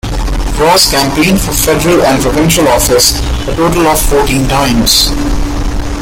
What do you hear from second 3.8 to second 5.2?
of fourteen times.